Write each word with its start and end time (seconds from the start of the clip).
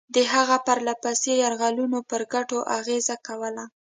د 0.15 0.17
هغه 0.33 0.57
پرله 0.65 0.93
پسې 1.03 1.31
یرغلونو 1.43 1.99
پر 2.09 2.21
ګټو 2.33 2.59
اغېزه 2.77 3.15
کوله. 3.27 3.65